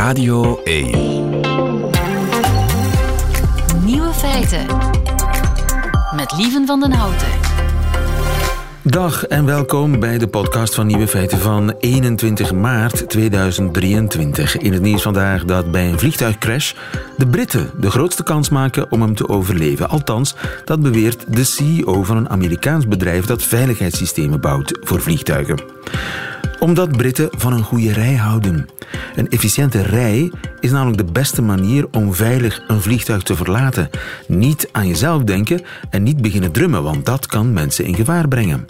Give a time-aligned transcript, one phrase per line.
[0.00, 0.90] Radio 1.
[3.84, 4.66] Nieuwe feiten.
[6.16, 7.28] Met Lieven van den Houten.
[8.82, 14.56] Dag en welkom bij de podcast van Nieuwe Feiten van 21 maart 2023.
[14.56, 16.72] In het nieuws vandaag dat bij een vliegtuigcrash
[17.16, 19.88] de Britten de grootste kans maken om hem te overleven.
[19.88, 25.58] Althans, dat beweert de CEO van een Amerikaans bedrijf dat veiligheidssystemen bouwt voor vliegtuigen
[26.60, 28.68] omdat Britten van een goede rij houden.
[29.14, 30.30] Een efficiënte rij
[30.60, 33.90] is namelijk de beste manier om veilig een vliegtuig te verlaten.
[34.26, 38.68] Niet aan jezelf denken en niet beginnen drummen, want dat kan mensen in gevaar brengen.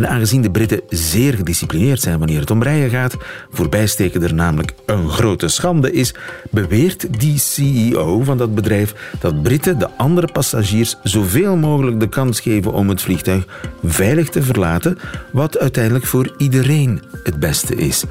[0.00, 3.16] En aangezien de Britten zeer gedisciplineerd zijn wanneer het om rijden gaat,
[3.50, 6.14] voorbijsteken er namelijk een grote schande is,
[6.50, 12.40] beweert die CEO van dat bedrijf dat Britten de andere passagiers zoveel mogelijk de kans
[12.40, 13.46] geven om het vliegtuig
[13.84, 14.98] veilig te verlaten,
[15.32, 18.04] wat uiteindelijk voor iedereen het beste is.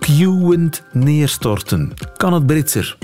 [0.00, 1.92] Cuwend neerstorten.
[2.16, 2.96] Kan het Britser?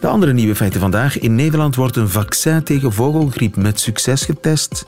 [0.00, 1.18] De andere nieuwe feiten vandaag.
[1.18, 4.86] In Nederland wordt een vaccin tegen vogelgriep met succes getest.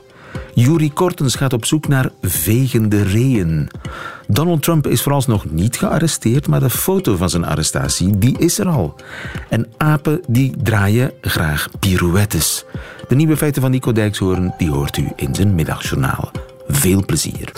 [0.53, 3.69] Yuri Kortens gaat op zoek naar vegende reeën.
[4.27, 8.67] Donald Trump is vooralsnog niet gearresteerd, maar de foto van zijn arrestatie die is er
[8.67, 8.95] al.
[9.49, 12.65] En apen die draaien graag pirouettes.
[13.07, 16.31] De nieuwe feiten van Nico Dijkshoorn die hoort u in zijn middagjournaal.
[16.67, 17.51] Veel plezier.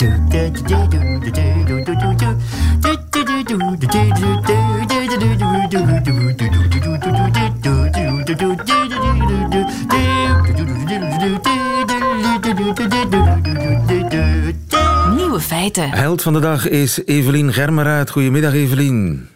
[15.72, 15.98] Feiten.
[15.98, 18.10] Held van de dag is Evelien Germeraad.
[18.10, 19.28] Goedemiddag, Evelien.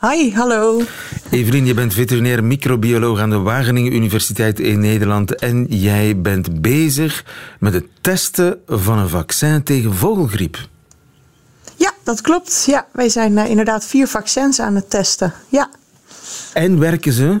[0.00, 0.82] Hi, hallo.
[1.30, 5.34] Evelien, je bent veterinair microbioloog aan de Wageningen Universiteit in Nederland.
[5.34, 7.24] En jij bent bezig
[7.60, 10.68] met het testen van een vaccin tegen vogelgriep.
[11.76, 12.64] Ja, dat klopt.
[12.66, 15.32] Ja, wij zijn eh, inderdaad vier vaccins aan het testen.
[15.48, 15.70] Ja.
[16.52, 17.40] En werken ze?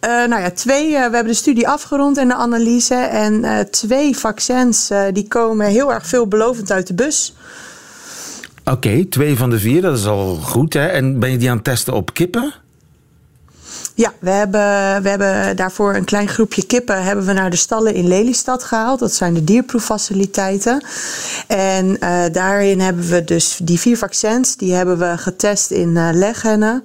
[0.00, 0.84] Eh, nou ja, twee.
[0.84, 2.94] eh, we hebben de studie afgerond en de analyse.
[2.94, 7.34] En eh, twee vaccins die komen heel erg veelbelovend uit de bus.
[8.64, 10.72] Oké, twee van de vier, dat is al goed.
[10.74, 10.86] Hè?
[10.86, 12.54] En ben je die aan het testen op kippen?
[13.96, 17.94] Ja, we hebben, we hebben daarvoor een klein groepje kippen hebben we naar de stallen
[17.94, 18.98] in Lelystad gehaald.
[18.98, 20.84] Dat zijn de dierproeffaciliteiten.
[21.46, 26.08] En eh, daarin hebben we dus die vier vaccins, die hebben we getest in eh
[26.12, 26.84] leghennen.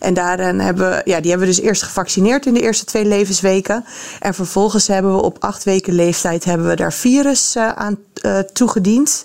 [0.00, 3.04] En daarin hebben we, ja, die hebben we dus eerst gevaccineerd in de eerste twee
[3.04, 3.84] levensweken.
[4.20, 7.98] En vervolgens hebben we op acht weken leeftijd hebben we daar virus eh, aan
[8.52, 9.24] toegediend.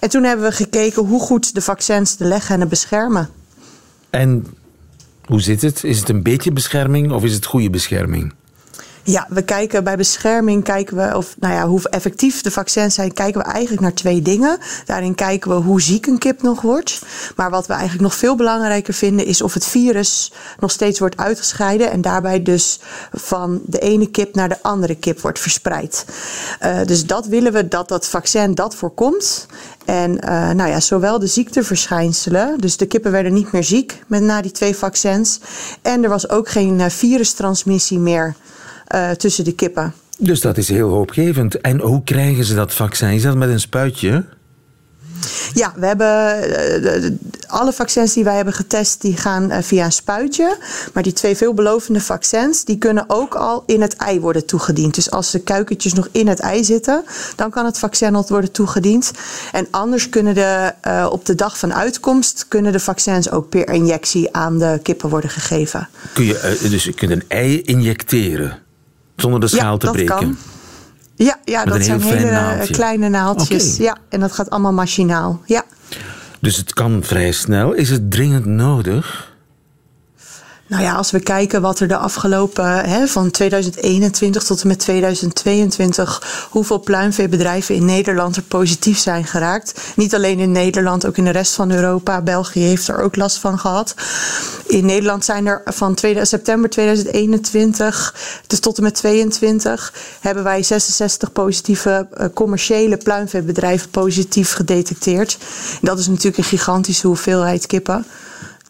[0.00, 3.28] En toen hebben we gekeken hoe goed de vaccins de leghennen beschermen.
[4.10, 4.46] En
[5.28, 5.84] hoe zit het?
[5.84, 8.34] Is het een beetje bescherming of is het goede bescherming?
[9.10, 13.12] Ja, we kijken bij bescherming, kijken we of, nou ja, hoe effectief de vaccins zijn,
[13.12, 14.58] kijken we eigenlijk naar twee dingen.
[14.84, 17.02] Daarin kijken we hoe ziek een kip nog wordt.
[17.36, 21.16] Maar wat we eigenlijk nog veel belangrijker vinden, is of het virus nog steeds wordt
[21.16, 22.80] uitgescheiden en daarbij dus
[23.12, 26.04] van de ene kip naar de andere kip wordt verspreid.
[26.58, 29.46] Eh, dus dat willen we dat dat vaccin dat voorkomt.
[29.84, 34.22] En eh, nou ja, zowel de ziekteverschijnselen, dus de kippen werden niet meer ziek met
[34.22, 35.40] na die twee vaccins.
[35.82, 38.34] En er was ook geen eh, virustransmissie meer
[38.88, 39.94] eh, tussen de kippen.
[40.18, 41.60] Dus dat is heel hoopgevend.
[41.60, 43.08] En hoe krijgen ze dat vaccin?
[43.08, 44.24] Is dat met een spuitje?
[45.54, 46.42] Ja, we hebben
[46.84, 47.10] eh,
[47.46, 50.56] alle vaccins die wij hebben getest, die gaan eh, via een spuitje.
[50.92, 54.94] Maar die twee veelbelovende vaccins, die kunnen ook al in het ei worden toegediend.
[54.94, 57.04] Dus als de kuikentjes nog in het ei zitten,
[57.36, 59.10] dan kan het vaccin al worden toegediend.
[59.52, 60.72] En anders kunnen de,
[61.10, 65.30] op de dag van uitkomst, kunnen de vaccins ook per injectie aan de kippen worden
[65.30, 65.88] gegeven.
[66.12, 68.66] Kun je, dus je kunt een ei injecteren
[69.20, 70.16] zonder de schaal ja, te dat breken.
[70.16, 70.36] kan.
[71.14, 72.74] Ja, ja Met dat zijn hele naaldje.
[72.74, 73.76] kleine naaldjes.
[73.76, 75.42] Ja, en dat gaat allemaal machinaal.
[75.46, 75.64] Ja.
[76.40, 77.72] Dus het kan vrij snel.
[77.72, 79.32] Is het dringend nodig?
[80.68, 84.78] Nou ja, als we kijken wat er de afgelopen hè, van 2021 tot en met
[84.78, 89.80] 2022, hoeveel pluimveebedrijven in Nederland er positief zijn geraakt.
[89.96, 92.22] Niet alleen in Nederland, ook in de rest van Europa.
[92.22, 93.94] België heeft er ook last van gehad.
[94.66, 98.14] In Nederland zijn er van september 2021
[98.46, 105.38] dus tot en met 22 hebben wij 66 positieve eh, commerciële pluimveebedrijven positief gedetecteerd.
[105.80, 108.06] Dat is natuurlijk een gigantische hoeveelheid kippen.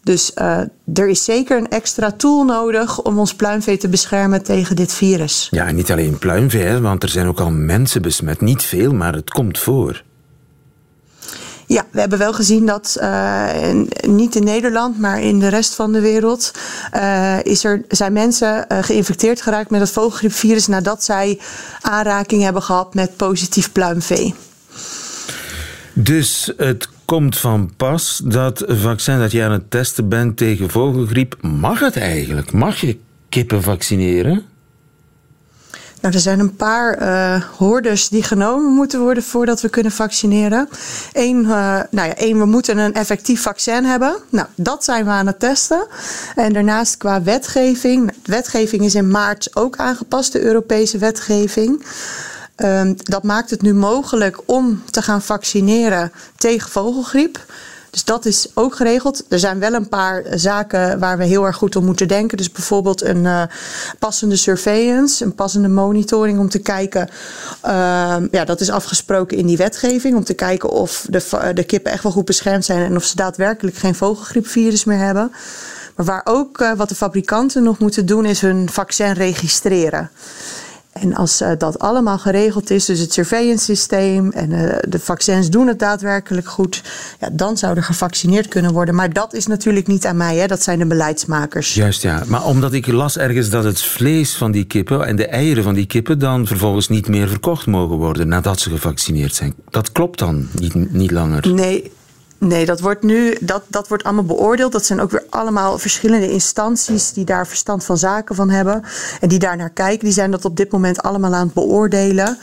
[0.03, 0.59] Dus eh,
[0.93, 5.47] er is zeker een extra tool nodig om ons pluimvee te beschermen tegen dit virus.
[5.51, 8.41] Ja, en niet alleen pluimvee, want er zijn ook al mensen besmet.
[8.41, 10.03] Niet veel, maar het komt voor.
[11.65, 13.47] Ja, we hebben wel gezien dat eh,
[14.07, 16.51] niet in Nederland, maar in de rest van de wereld
[16.91, 21.39] eh, is er, zijn mensen geïnfecteerd geraakt met het vogelgriepvirus nadat zij
[21.81, 24.35] aanraking hebben gehad met positief pluimvee.
[25.93, 31.37] Dus het komt van pas dat vaccin dat je aan het testen bent tegen vogelgriep.
[31.41, 32.51] Mag het eigenlijk?
[32.51, 34.45] Mag je kippen vaccineren?
[36.01, 40.69] Nou, er zijn een paar uh, hordes die genomen moeten worden voordat we kunnen vaccineren.
[41.13, 41.49] Eén, uh,
[41.91, 44.15] nou ja, één, we moeten een effectief vaccin hebben.
[44.29, 45.87] Nou, dat zijn we aan het testen.
[46.35, 48.07] En daarnaast qua wetgeving.
[48.07, 51.85] De wetgeving is in maart ook aangepast, de Europese wetgeving.
[52.61, 57.45] Uh, dat maakt het nu mogelijk om te gaan vaccineren tegen vogelgriep.
[57.89, 59.23] Dus dat is ook geregeld.
[59.29, 62.37] Er zijn wel een paar zaken waar we heel erg goed om moeten denken.
[62.37, 63.43] Dus bijvoorbeeld een uh,
[63.99, 67.09] passende surveillance, een passende monitoring om te kijken.
[67.65, 70.15] Uh, ja, dat is afgesproken in die wetgeving.
[70.15, 73.15] Om te kijken of de, de kippen echt wel goed beschermd zijn en of ze
[73.15, 75.31] daadwerkelijk geen vogelgriepvirus meer hebben.
[75.95, 80.09] Maar waar ook uh, wat de fabrikanten nog moeten doen, is hun vaccin registreren.
[80.99, 85.49] En als uh, dat allemaal geregeld is, dus het surveillance systeem en uh, de vaccins
[85.49, 86.83] doen het daadwerkelijk goed,
[87.19, 88.95] ja, dan zou er gevaccineerd kunnen worden.
[88.95, 90.47] Maar dat is natuurlijk niet aan mij, hè?
[90.47, 91.73] dat zijn de beleidsmakers.
[91.73, 95.27] Juist ja, maar omdat ik las ergens dat het vlees van die kippen en de
[95.27, 99.53] eieren van die kippen dan vervolgens niet meer verkocht mogen worden nadat ze gevaccineerd zijn.
[99.69, 101.53] Dat klopt dan niet, niet langer?
[101.53, 101.91] Nee,
[102.39, 104.71] Nee, dat wordt nu dat, dat wordt allemaal beoordeeld.
[104.71, 108.83] Dat zijn ook weer allemaal verschillende instanties die daar verstand van zaken van hebben.
[109.21, 110.05] En die daar naar kijken.
[110.05, 112.37] Die zijn dat op dit moment allemaal aan het beoordelen.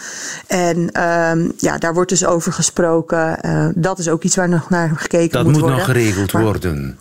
[0.47, 3.39] En um, ja, daar wordt dus over gesproken.
[3.47, 5.79] Uh, dat is ook iets waar nog naar gekeken dat moet, moet worden.
[5.79, 6.99] nog geregeld maar, worden.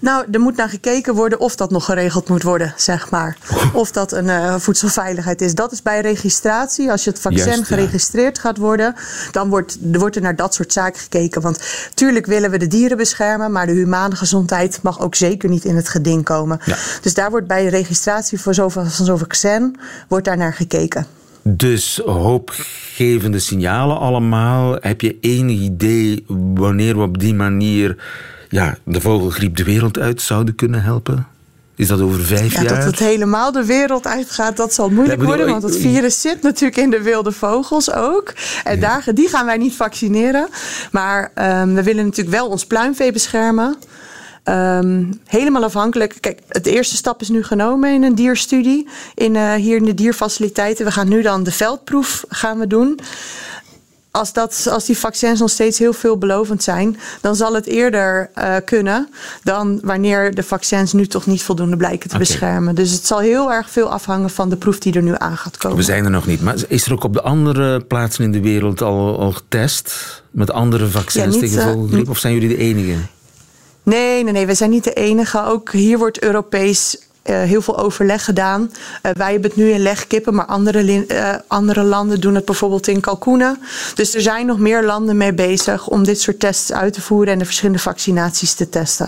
[0.00, 3.36] Nou, er moet naar gekeken worden of dat nog geregeld moet worden, zeg maar.
[3.72, 5.54] Of dat een uh, voedselveiligheid is.
[5.54, 6.90] Dat is bij registratie.
[6.90, 7.64] Als je het vaccin Juist, ja.
[7.64, 8.94] geregistreerd gaat worden,
[9.32, 11.42] dan wordt, wordt er naar dat soort zaken gekeken.
[11.42, 11.60] Want
[11.94, 15.76] tuurlijk willen we de dieren beschermen, maar de humane gezondheid mag ook zeker niet in
[15.76, 16.60] het geding komen.
[16.64, 16.76] Ja.
[17.02, 19.76] Dus daar wordt bij registratie voor zoveel, van zo'n vaccin
[20.08, 21.06] wordt daar naar gekeken.
[21.42, 24.76] Dus hoopgevende signalen allemaal.
[24.80, 26.24] Heb je enig idee
[26.54, 27.96] wanneer we op die manier
[28.50, 31.26] ja, de vogelgriep de wereld uit zouden kunnen helpen?
[31.80, 32.74] Is dat over vijf ja, jaar?
[32.74, 35.46] Dat het helemaal de wereld uitgaat, dat zal moeilijk ja, worden.
[35.46, 38.34] Want het virus zit natuurlijk in de wilde vogels ook.
[38.64, 39.02] En ja.
[39.14, 40.48] die gaan wij niet vaccineren.
[40.92, 43.76] Maar um, we willen natuurlijk wel ons pluimvee beschermen.
[44.44, 46.16] Um, helemaal afhankelijk.
[46.20, 48.88] Kijk, het eerste stap is nu genomen in een dierstudie.
[49.14, 50.84] In, uh, hier in de dierfaciliteiten.
[50.84, 52.98] We gaan nu dan de veldproef gaan we doen
[54.10, 58.56] als, dat, als die vaccins nog steeds heel veelbelovend zijn, dan zal het eerder uh,
[58.64, 59.08] kunnen
[59.42, 62.26] dan wanneer de vaccins nu toch niet voldoende blijken te okay.
[62.26, 62.74] beschermen.
[62.74, 65.56] Dus het zal heel erg veel afhangen van de proef die er nu aan gaat
[65.56, 65.76] komen.
[65.76, 66.42] We zijn er nog niet.
[66.42, 70.50] Maar is er ook op de andere plaatsen in de wereld al, al getest met
[70.50, 72.04] andere vaccins ja, niet, tegen vogelgriep?
[72.04, 72.96] Uh, of zijn jullie de enige?
[73.82, 75.44] Nee, nee, nee, we zijn niet de enige.
[75.44, 78.60] Ook hier wordt Europees heel veel overleg gedaan.
[78.62, 82.88] Uh, wij hebben het nu in legkippen, maar andere, uh, andere landen doen het bijvoorbeeld
[82.88, 83.58] in kalkoenen.
[83.94, 87.32] Dus er zijn nog meer landen mee bezig om dit soort tests uit te voeren
[87.32, 89.06] en de verschillende vaccinaties te testen.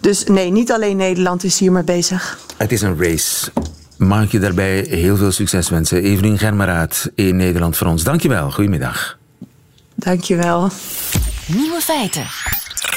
[0.00, 2.38] Dus nee, niet alleen Nederland is hiermee bezig.
[2.56, 3.50] Het is een race.
[3.96, 6.02] Mag ik je daarbij heel veel succes wensen.
[6.02, 8.04] Evelien Germeraad in Nederland voor ons.
[8.04, 8.50] Dankjewel.
[8.50, 9.18] Goedemiddag.
[9.94, 10.70] Dankjewel.
[11.46, 12.26] Nieuwe feiten.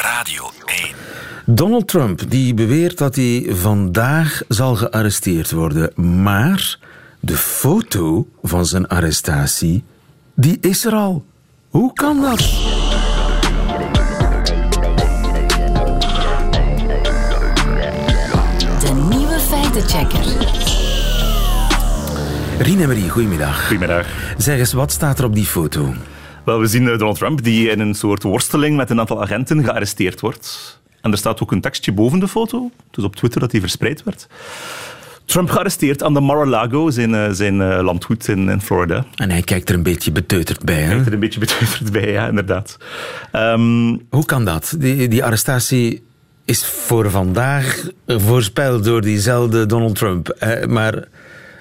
[0.02, 1.13] Radio 1.
[1.56, 6.22] Donald Trump die beweert dat hij vandaag zal gearresteerd worden.
[6.24, 6.80] Maar
[7.20, 9.84] de foto van zijn arrestatie,
[10.34, 11.26] die is er al.
[11.70, 12.38] Hoe kan dat?
[18.80, 20.26] De nieuwe feitenchecker.
[22.60, 23.68] Rien Marie, goedemiddag.
[23.68, 24.08] Goedemiddag.
[24.38, 25.94] Zeg eens, wat staat er op die foto?
[26.46, 30.22] Wel, we zien Donald Trump die in een soort worsteling met een aantal agenten gearresteerd
[30.22, 30.82] wordt.
[31.04, 34.04] En er staat ook een tekstje boven de foto, dus op Twitter dat die verspreid
[34.04, 34.28] werd.
[35.26, 39.06] Trump gearresteerd aan de Mar-a-Lago, zijn, zijn uh, landgoed in, in, Florida.
[39.16, 40.82] En hij kijkt er een beetje beteuterd bij, hè?
[40.82, 42.78] Hij kijkt er een beetje beteuterd bij, ja, inderdaad.
[43.34, 44.76] Um, Hoe kan dat?
[44.78, 46.04] Die, die arrestatie
[46.46, 50.30] is voor vandaag voorspeld door diezelfde Donald Trump.
[50.30, 50.94] Eh, maar,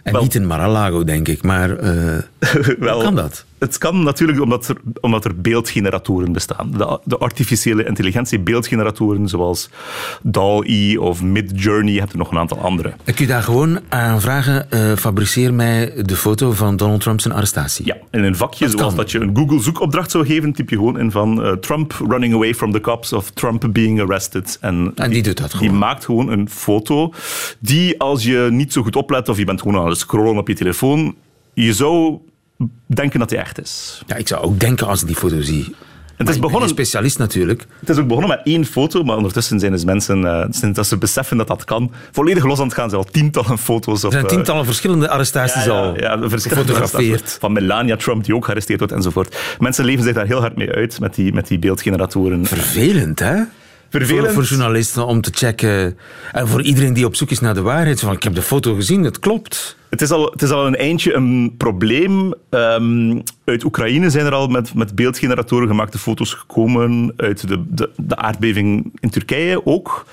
[0.02, 2.18] en wel, niet in Mar-a-Lago, denk ik, maar uh,
[2.78, 3.44] wel, hoe kan dat?
[3.62, 6.70] Het kan natuurlijk omdat er, omdat er beeldgeneratoren bestaan.
[6.70, 9.70] De, de artificiële intelligentie beeldgeneratoren zoals
[10.22, 12.92] DAL-E of Midjourney, je hebt er nog een aantal andere.
[13.04, 17.34] Ik je daar gewoon aan vragen, uh, fabriceer mij de foto van Donald Trump zijn
[17.34, 17.86] arrestatie.
[17.86, 18.96] Ja, in een vakje dat zoals kan.
[18.96, 22.34] dat je een Google zoekopdracht zou geven, typ je gewoon in van uh, Trump running
[22.34, 24.58] away from the cops of Trump being arrested.
[24.60, 25.68] En, en die, die doet dat gewoon.
[25.68, 27.12] Die maakt gewoon een foto
[27.58, 30.48] die als je niet zo goed oplet of je bent gewoon aan het scrollen op
[30.48, 31.14] je telefoon,
[31.54, 32.18] je zou
[32.86, 34.02] denken dat hij echt is.
[34.06, 35.74] Ja, ik zou ook denken als ik die foto zie.
[36.16, 37.66] Het is, Een begonnen, specialist natuurlijk.
[37.80, 40.86] het is ook begonnen met één foto, maar ondertussen zijn dus mensen, eh, sinds dat
[40.86, 42.90] ze beseffen dat dat kan, volledig los aan het gaan.
[42.90, 44.12] Ze al tientallen foto's op...
[44.12, 47.36] Er zijn eh, tientallen verschillende arrestaties ja, al ja, gefotografeerd.
[47.40, 49.36] Van Melania Trump, die ook gearresteerd wordt, enzovoort.
[49.58, 52.46] Mensen leven zich daar heel hard mee uit, met die, met die beeldgeneratoren.
[52.46, 53.42] Vervelend, hè?
[53.98, 54.24] Vervelend.
[54.24, 55.98] Voor, voor journalisten om te checken.
[56.32, 58.00] En voor iedereen die op zoek is naar de waarheid.
[58.00, 59.76] Van, ik heb de foto gezien, het klopt.
[59.90, 62.34] Het is, al, het is al een eindje een probleem.
[62.50, 67.12] Ehm, uit Oekraïne zijn er al met, met beeldgeneratoren gemaakte foto's gekomen.
[67.16, 70.06] Uit de, de, de aardbeving in Turkije ook.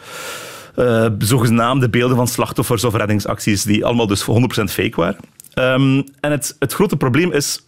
[0.75, 4.25] Eh, zogenaamde beelden van slachtoffers of reddingsacties, die allemaal dus 100%
[4.63, 5.19] fake waren.
[5.53, 7.65] Ehm, en het, het grote probleem is,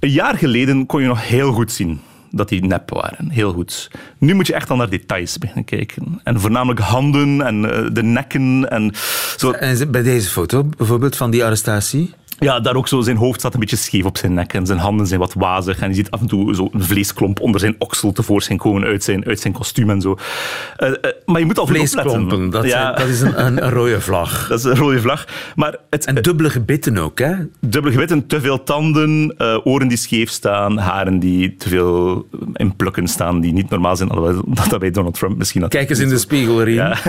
[0.00, 2.00] een jaar geleden kon je nog heel goed zien
[2.36, 3.30] dat die nep waren.
[3.30, 3.90] Heel goed.
[4.18, 6.20] Nu moet je echt al naar details beginnen kijken.
[6.22, 8.70] En voornamelijk handen en eh, de nekken.
[8.70, 8.92] En
[9.36, 9.50] zo.
[9.50, 12.14] En bij deze foto bijvoorbeeld van die arrestatie.
[12.38, 13.00] Ja, daar ook zo.
[13.00, 15.78] Zijn hoofd staat een beetje scheef op zijn nek en zijn handen zijn wat wazig.
[15.78, 19.04] En je ziet af en toe zo een vleesklomp onder zijn oksel tevoorschijn komen uit
[19.04, 20.18] zijn, uit zijn kostuum en zo.
[20.76, 23.70] Eh, eh, maar je moet al Vleesklompen, dat, ja, zijn- dat is een, een, een
[23.70, 24.32] rode vlag.
[24.48, 25.26] dat is een rode vlag.
[25.54, 27.34] Maar het, En dubbele gebitten ook, hè?
[27.60, 32.76] dubbele gewitten, te veel tanden, eh, oren die scheef staan, haren die te veel in
[32.76, 34.08] plukken staan, die niet normaal zijn.
[34.10, 35.62] Alhoewel dat bij Donald Trump misschien...
[35.62, 35.70] had.
[35.70, 36.74] Kijk eens in de spiegel, Rien.
[36.76, 36.96] Ja.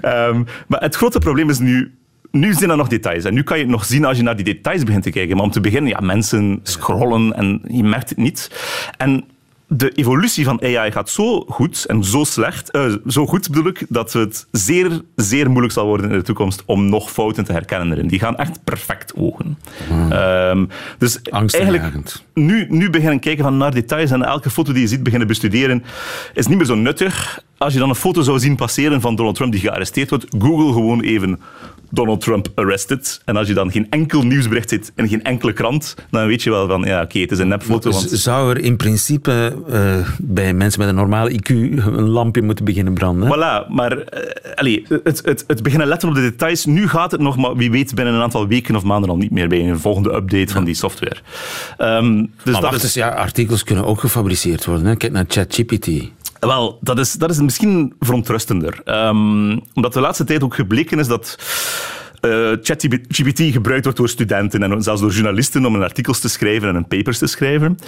[0.00, 1.94] Ehm, maar het grote probleem is nu...
[2.30, 3.24] Nu zijn er nog details.
[3.24, 5.36] En nu kan je het nog zien als je naar die details begint te kijken.
[5.36, 8.50] Maar om te beginnen, ja, mensen scrollen en je merkt het niet.
[8.96, 9.24] En
[9.68, 13.86] de evolutie van AI gaat zo goed en zo slecht, eh, zo goed bedoel ik,
[13.88, 17.92] dat het zeer, zeer moeilijk zal worden in de toekomst om nog fouten te herkennen
[17.92, 18.08] erin.
[18.08, 19.58] Die gaan echt perfect ogen.
[20.10, 20.64] Ehm,
[20.98, 21.94] dus eigenlijk
[22.34, 25.84] nu, nu beginnen kijken van naar details en elke foto die je ziet beginnen bestuderen
[26.34, 27.44] is niet meer zo nuttig.
[27.58, 30.72] Als je dan een foto zou zien passeren van Donald Trump die gearresteerd wordt, google
[30.72, 31.40] gewoon even
[31.90, 33.20] Donald Trump arrested.
[33.24, 36.50] En als je dan geen enkel nieuwsbericht ziet in geen enkele krant, dan weet je
[36.50, 37.90] wel van, ja, oké, het is een nepfoto.
[37.90, 42.64] Want Zou er in principe eh, bij mensen met een normale IQ een lampje moeten
[42.64, 43.28] beginnen branden?
[43.28, 43.34] hè?
[43.34, 44.04] Voilà, maar
[44.54, 46.64] allee, het, het, het beginnen letten op de details.
[46.64, 49.30] Nu gaat het nog, maar wie weet binnen een aantal weken of maanden al niet
[49.30, 51.16] meer bij een volgende update van die software.
[51.76, 54.86] Ehm, dus maar dat is, ja, artikels kunnen ook gefabriceerd worden.
[54.86, 54.96] Hè?
[54.96, 55.88] Kijk naar ChatGPT.
[56.46, 58.80] Wel, dat is, dat is misschien verontrustender.
[58.84, 61.38] Ehm, omdat de laatste tijd ook gebleken is dat
[62.30, 66.68] eh ChatGPT gebruikt wordt door studenten en zelfs door journalisten om een artikels te schrijven
[66.68, 67.78] en een papers te schrijven.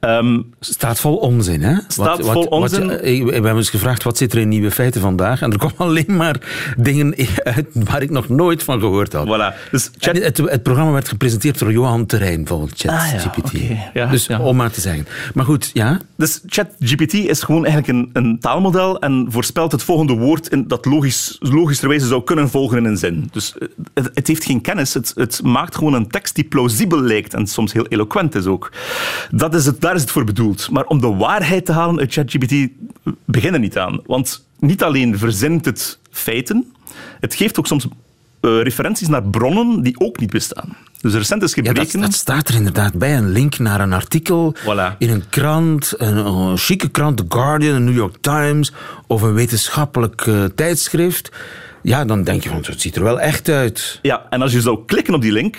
[0.00, 1.74] Ehm, Staat vol onzin, hè?
[1.88, 2.86] Staat vol onzin.
[2.88, 5.42] je- eh, we hebben eens gevraagd, wat zit er in Nieuwe Feiten vandaag?
[5.42, 6.36] En er komen alleen maar
[6.76, 7.14] dingen
[7.44, 9.26] uit waar ik nog nooit van gehoord had.
[9.26, 9.70] voilà.
[9.70, 13.52] Dus Chat- het, het programma werd gepresenteerd door Johan Terrein, volgens Ah, ja, ChatGPT.
[13.94, 14.40] Ja, dus ja.
[14.40, 15.06] om maar te zeggen.
[15.34, 15.98] Maar goed, ja.
[16.16, 20.84] Dus ChatGPT is gewoon eigenlijk een, een taalmodel en voorspelt het volgende woord in, dat
[20.84, 23.28] logisch, logischerwijze zou kunnen volgen in een zin.
[23.32, 27.00] Dus eh, het, het heeft geen kennis, het, het maakt gewoon een tekst die plausibel
[27.00, 28.72] lijkt en soms heel eloquent is ook.
[29.30, 30.70] Dat is het, daar is het voor bedoeld.
[30.70, 32.68] Maar om de waarheid te halen uit ChatGPT
[33.24, 34.00] beginnen niet aan.
[34.06, 36.72] Want niet alleen verzint het feiten,
[37.20, 37.86] het geeft ook soms
[38.40, 40.76] eh, referenties naar bronnen die ook niet bestaan.
[41.00, 41.92] Dus recent is Ja, gebleken...
[42.00, 43.16] dat, dat staat er inderdaad bij.
[43.16, 44.98] Een link naar een artikel Voilà.
[44.98, 48.72] in een krant, een, een chique krant, The Guardian, een New York Times
[49.06, 51.30] of een wetenschappelijk eh, tijdschrift.
[51.82, 53.98] Ja, dan denk je van, het ziet er wel echt uit.
[54.02, 55.56] Ja, en als je zou klikken op die link,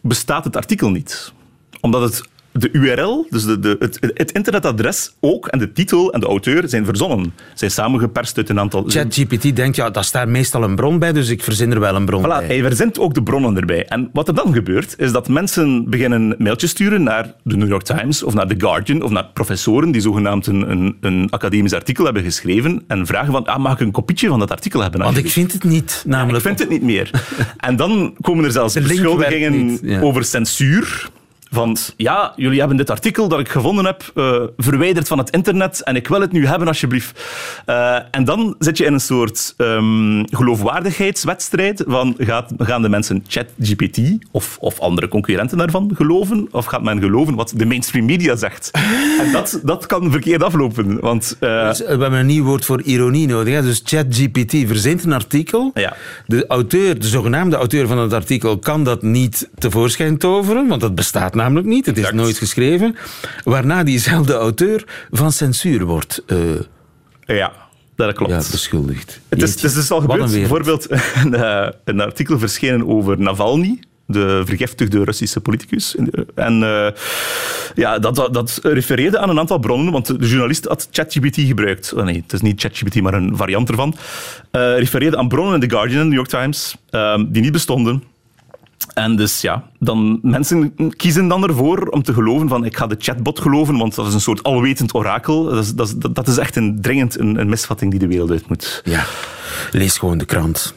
[0.00, 1.32] bestaat het artikel niet.
[1.80, 2.22] Omdat het
[2.58, 6.68] de URL, dus de, de, het, het internetadres ook, en de titel en de auteur
[6.68, 7.34] zijn verzonnen.
[7.54, 8.84] Zijn samengeperst uit een aantal...
[8.86, 12.04] ChatGPT denkt, ja, daar staat meestal een bron bij, dus ik verzin er wel een
[12.04, 12.46] bron Voilà, bij.
[12.46, 13.86] hij verzint ook de bronnen erbij.
[13.86, 17.82] En wat er dan gebeurt, is dat mensen beginnen mailtjes sturen naar de New York
[17.82, 22.04] Times of naar The Guardian of naar professoren die zogenaamd een, een, een academisch artikel
[22.04, 25.00] hebben geschreven en vragen van, ah, mag ik een kopietje van dat artikel hebben?
[25.00, 26.36] Want ik vind het niet, namelijk...
[26.36, 27.10] Ik vind het niet meer.
[27.56, 30.00] En dan komen er zelfs beschuldigingen ja.
[30.00, 31.10] over censuur.
[31.50, 35.80] Van ja, jullie hebben dit artikel dat ik gevonden heb eh, verwijderd van het internet
[35.82, 37.20] en ik wil het nu hebben, alsjeblieft.
[37.66, 43.24] Eh, en dan zit je in een soort ehm, geloofwaardigheidswedstrijd van gaat, gaan de mensen
[43.28, 43.98] ChatGPT
[44.30, 46.48] of, of andere concurrenten daarvan geloven?
[46.50, 48.70] Of gaat men geloven wat de mainstream media zegt?
[49.20, 51.36] en dat, dat kan verkeerd aflopen, want...
[51.40, 53.54] eh, Dus, we hebben een nieuw woord voor ironie nodig.
[53.54, 53.62] Hè?
[53.62, 55.70] Dus ChatGPT verzint een artikel.
[55.74, 55.96] Ja.
[56.26, 60.94] De auteur, de zogenaamde auteur van het artikel, kan dat niet tevoorschijn toveren, want dat
[60.94, 61.86] bestaat namelijk niet.
[61.86, 62.22] Het is Exact.
[62.22, 62.96] nooit geschreven.
[63.44, 66.38] Waarna diezelfde auteur van censuur wordt eh,
[67.26, 67.52] ja,
[67.96, 68.32] dat klopt.
[68.32, 69.20] ja, beschuldigd.
[69.28, 70.30] Het is, het is dus al gebeurd.
[70.30, 70.86] Bijvoorbeeld
[71.22, 75.96] een, eh, een artikel verschenen over Navalny, de vergiftigde Russische politicus.
[76.34, 76.88] En eh,
[77.74, 81.92] ja, dat, dat, dat refereerde aan een aantal bronnen, want de journalist had ChatGPT gebruikt.
[81.92, 83.94] Oh nee, het is niet ChatGPT, maar een variant ervan.
[84.50, 88.02] Eh refereerde aan bronnen in The Guardian en New York Times, eh, die niet bestonden.
[88.94, 92.96] En dus ja, dan, mensen kiezen dan ervoor om te geloven van ik ga de
[92.98, 95.44] chatbot geloven, want dat is een soort alwetend orakel.
[95.44, 98.30] Dat is, dat is, dat is echt een, dringend een, een misvatting die de wereld
[98.30, 98.80] uit moet.
[98.84, 99.04] Ja,
[99.72, 100.74] lees gewoon de krant.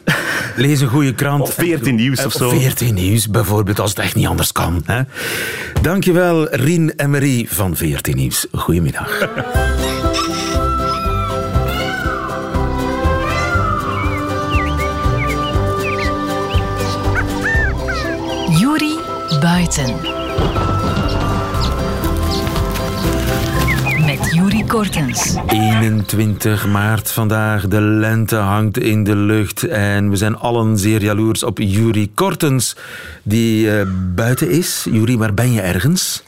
[0.56, 1.42] Lees een goede krant.
[1.42, 2.50] Of 14 nieuws of zo.
[2.50, 4.82] 14 nieuws bijvoorbeeld, als het echt niet anders kan.
[4.84, 5.02] Hè?
[5.82, 8.46] Dankjewel, Rien en Marie van 14 nieuws.
[8.52, 9.28] Goedemiddag.
[24.80, 25.36] Kortens.
[25.46, 27.68] 21 maart vandaag.
[27.68, 29.62] De lente hangt in de lucht.
[29.62, 32.76] En we zijn allen zeer jaloers op Juri Kortens,
[33.22, 33.82] die uh,
[34.14, 34.86] buiten is.
[34.90, 36.22] Juri, waar ben je ergens?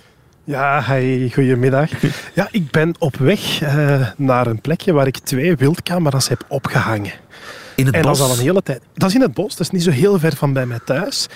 [0.44, 1.90] Ja, hey, goedemiddag.
[2.35, 7.12] Ja, ik ben op weg uh, naar een plekje waar ik twee wildcamera's heb opgehangen.
[7.83, 8.19] In het en bos?
[8.19, 8.83] dat is al een hele tijd.
[8.95, 11.27] Dat is in het bos, dat is niet zo heel ver van bij mij thuis.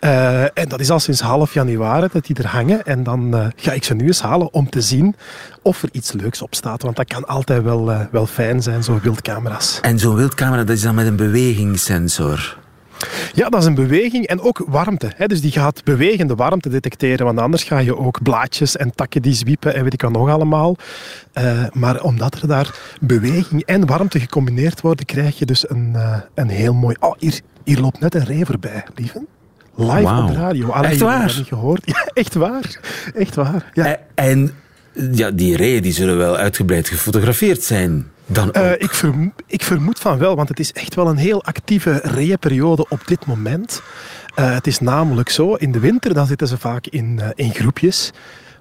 [0.00, 2.84] Uh, en dat is al sinds half januari dat die er hangen.
[2.86, 5.16] En dan uh, ga ik ze nu eens halen om te zien
[5.62, 6.82] of er iets leuks op staat.
[6.82, 9.78] Want dat kan altijd wel, uh, wel fijn zijn, zo'n wildcamera's.
[9.80, 12.62] En zo'n wildcamera dat is dan met een bewegingssensor?
[13.32, 15.12] Ja, dat is een beweging en ook warmte.
[15.16, 15.26] Hè.
[15.26, 19.34] Dus die gaat bewegende warmte detecteren, want anders ga je ook blaadjes en takken die
[19.34, 20.76] zwiepen en weet ik wat nog allemaal.
[21.38, 26.16] Uh, maar omdat er daar beweging en warmte gecombineerd worden, krijg je dus een, uh,
[26.34, 26.96] een heel mooi...
[27.00, 29.24] Oh, hier, hier loopt net een ree voorbij, lieve.
[29.76, 30.18] Live wow.
[30.18, 30.68] op de radio.
[30.68, 31.34] Allee, echt waar?
[31.36, 31.82] Niet gehoord.
[31.94, 32.80] Ja, echt waar.
[33.14, 33.70] Echt waar.
[33.72, 33.98] Ja.
[34.14, 34.50] En
[35.12, 38.06] ja, die reeën die zullen wel uitgebreid gefotografeerd zijn.
[38.26, 41.44] Dan uh, ik, vermoed, ik, vermoed van wel, want het is echt wel een heel
[41.44, 43.82] actieve reeënperiode op dit moment.
[44.38, 47.54] Uh, het is namelijk zo, in de winter dan zitten ze vaak in, uh, in
[47.54, 48.12] groepjes.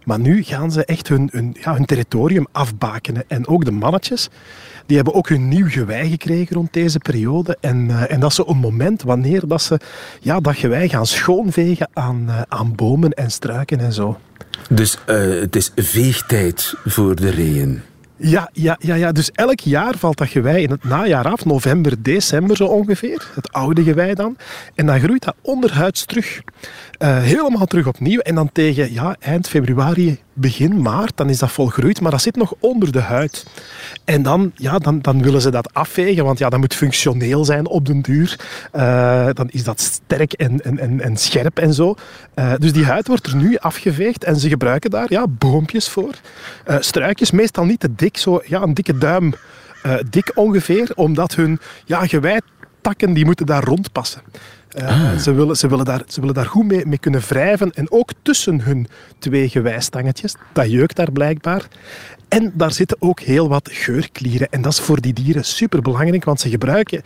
[0.04, 3.24] Maar nu gaan ze echt hun, hun, ja, hun territorium afbakenen.
[3.28, 4.30] En ook de mannetjes,
[4.86, 7.58] die hebben ook hun nieuw gewei gekregen rond deze periode.
[7.60, 9.80] En, uh, en dat is een moment wanneer dat ze
[10.20, 14.20] ja, dat gewei gaan schoonvegen aan, uh, aan bomen en struiken en zo.
[14.70, 17.82] Dus uh, het is veegtijd voor de reeën.
[18.18, 21.94] Ja, ja, ja, ja, dus elk jaar valt dat gewei in het najaar af, november,
[22.04, 23.28] december zo ongeveer.
[23.36, 24.38] Het oude gewei dan.
[24.76, 26.42] En dan groeit dat onderhuids terug.
[27.04, 28.20] Uh, helemaal terug opnieuw.
[28.20, 32.02] En dan tegen ja, eind februari, begin maart, dan is dat volgroeid.
[32.02, 33.46] Maar dat zit nog onder de huid.
[34.06, 37.68] En dan, ja, dan, dan willen ze dat afvegen, want ja, dat moet functioneel zijn
[37.68, 38.40] op den duur.
[38.76, 41.96] Uh, dan is dat sterk en, en, en, scherp en zo.
[42.36, 46.14] Uh, dus die huid wordt er nu afgeveegd en ze gebruiken daar ja, boompjes voor.
[46.80, 49.34] struikjes, meestal niet te dik, zo ja, een dikke duim
[50.10, 54.22] dik ongeveer, omdat hun ja, geweitakken die moeten daar rondpassen.
[54.76, 55.18] Uh, ah.
[55.18, 57.72] ze, willen, ze, willen daar, ze willen daar goed mee, mee kunnen wrijven.
[57.72, 58.88] En ook tussen hun
[59.20, 60.36] twee gewijstangetjes.
[60.54, 61.68] Dat jeukt daar blijkbaar.
[62.28, 64.48] En daar zitten ook heel wat geurklieren.
[64.50, 67.02] En dat is voor die dieren superbelangrijk, want ze gebruiken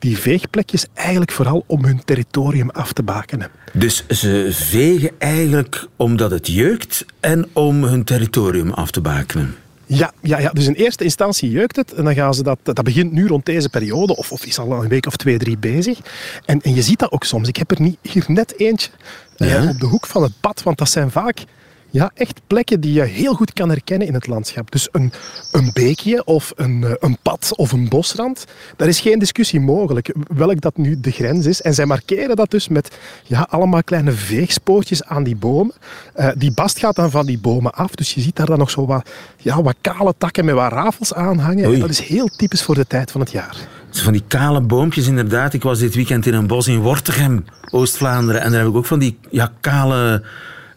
[0.00, 3.48] die veegplekjes eigenlijk vooral om hun territorium af te bakenen.
[3.72, 9.54] Dus ze vegen eigenlijk omdat het jeukt en om hun territorium af te bakenen?
[9.92, 11.92] Ja, ja, ja, dus in eerste instantie jeukt het.
[11.92, 14.72] En dan gaan ze dat, dat begint nu rond deze periode, of, of is al
[14.72, 15.98] een week of twee, drie bezig.
[16.44, 17.48] En, en je ziet dat ook soms.
[17.48, 18.90] Ik heb er niet, hier net eentje
[19.36, 19.62] ja?
[19.62, 21.44] uh, op de hoek van het pad, want dat zijn vaak
[21.90, 24.70] ja, echt plekken die je heel goed kan herkennen in het landschap.
[24.70, 25.12] Dus een,
[25.52, 28.44] een beekje of een, een pad of een bosrand,
[28.76, 31.62] daar is geen discussie mogelijk welk dat nu de grens is.
[31.62, 35.74] En zij markeren dat dus met ja, allemaal kleine veegspoortjes aan die bomen.
[36.16, 38.70] Uh, die bast gaat dan van die bomen af, dus je ziet daar dan nog
[38.70, 41.64] zo wat, ja, wat kale takken met wat rafels aan hangen.
[41.64, 43.56] En dat is heel typisch voor de tijd van het jaar.
[43.90, 45.52] Van die kale boompjes, inderdaad.
[45.52, 48.40] Ik was dit weekend in een bos in Wortegem, Oost-Vlaanderen.
[48.40, 50.22] En daar heb ik ook van die ja, kale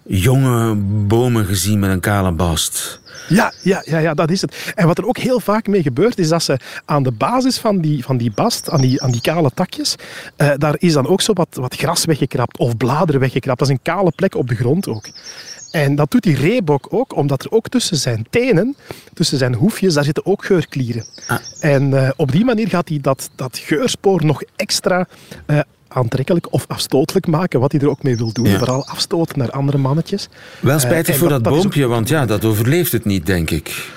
[0.05, 0.75] jonge
[1.07, 3.01] bomen gezien met een kale bast.
[3.29, 4.73] Ja, ja, ja, ja, dat is het.
[4.75, 7.79] En wat er ook heel vaak mee gebeurt, is dat ze aan de basis van
[7.79, 9.95] die, van die bast, aan die, aan die kale takjes,
[10.37, 13.59] uh, daar is dan ook zo wat, wat gras weggekrapt of bladeren weggekrapt.
[13.59, 15.05] Dat is een kale plek op de grond ook.
[15.71, 18.75] En dat doet die reebok ook, omdat er ook tussen zijn tenen,
[19.13, 21.05] tussen zijn hoefjes, daar zitten ook geurklieren.
[21.27, 21.37] Ah.
[21.59, 25.07] En uh, op die manier gaat hij dat, dat geurspoor nog extra
[25.47, 25.59] uh,
[25.93, 28.49] aantrekkelijk of afstotelijk maken, wat hij er ook mee wil doen.
[28.49, 28.58] Ja.
[28.58, 30.29] Vooral afstoten naar andere mannetjes.
[30.60, 31.91] Wel spijtig uh, voor dat, dat boompje, ook...
[31.91, 33.91] want ja, dat overleeft het niet, denk ik.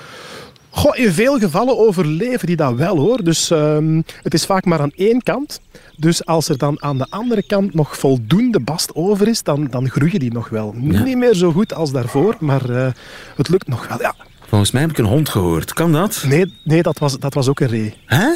[0.69, 3.23] Goh, in veel gevallen overleven die dat wel hoor.
[3.23, 5.59] Dus um, het is vaak maar aan één kant.
[5.95, 9.89] Dus als er dan aan de andere kant nog voldoende bast over is, dan, dan
[9.89, 10.75] groeien die nog wel.
[10.81, 11.03] Ja.
[11.03, 12.87] Niet meer zo goed als daarvoor, maar uh,
[13.35, 14.01] het lukt nog wel.
[14.01, 14.15] Ja.
[14.47, 15.73] Volgens mij heb ik een hond gehoord.
[15.73, 16.23] Kan dat?
[16.27, 17.93] Nee, nee dat, was, dat was ook een ree.
[18.05, 18.27] Hè?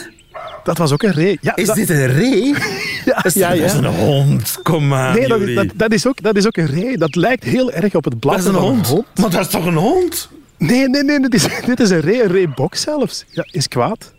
[0.63, 1.37] Dat was ook een ree.
[1.41, 1.75] Ja, is dat...
[1.75, 2.53] dit een ree?
[3.05, 3.61] ja, dat is, ja, ja.
[3.61, 4.59] Dat is een hond.
[4.63, 5.15] Kom maar.
[5.15, 6.97] Nee, dat, dat, dat, is ook, dat is ook een ree.
[6.97, 8.87] Dat lijkt heel erg op het blad van een hond.
[8.87, 9.05] hond.
[9.15, 10.29] Maar dat is toch een hond?
[10.57, 11.19] Nee, nee, nee.
[11.19, 12.23] Dit is, dit is een ree.
[12.23, 13.25] Een reebok zelfs.
[13.29, 14.13] Ja, is kwaad.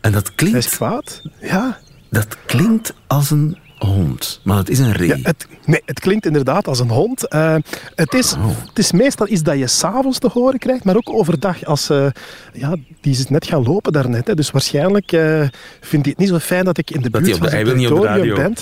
[0.00, 0.56] En dat klinkt...
[0.56, 1.22] Hij is kwaad.
[1.40, 1.78] Ja.
[2.10, 5.08] Dat klinkt als een hond, maar het is een ree.
[5.08, 7.26] Ja, het, nee, het klinkt inderdaad als een hond.
[7.34, 7.56] Uh,
[7.94, 8.48] het, is, Oh.
[8.68, 11.64] het is meestal iets dat je s'avonds te horen krijgt, maar ook overdag.
[11.64, 12.06] Als, uh,
[12.52, 14.26] ja, die is net gaan lopen daarnet.
[14.26, 15.40] Hè, dus waarschijnlijk uh,
[15.80, 17.66] vindt hij het niet zo fijn dat ik in de Dat buurt op van zijn
[17.66, 18.54] hij wil niet op de territorium radio.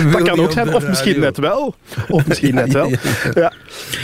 [0.00, 0.12] ben.
[0.12, 1.74] Dat kan ook zijn, of misschien net wel.
[2.08, 2.90] Of misschien net wel.
[2.90, 2.98] Ja,
[3.34, 3.52] Ja.